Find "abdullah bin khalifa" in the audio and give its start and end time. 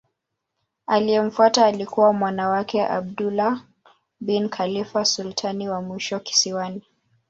2.87-5.05